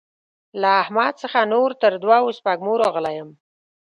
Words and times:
له 0.61 0.69
احمد 0.81 1.13
څخه 1.23 1.39
نور 1.53 1.69
تر 1.81 1.93
دوو 2.03 2.35
سپږمو 2.39 2.73
راغلی 2.83 3.13
يم. 3.19 3.29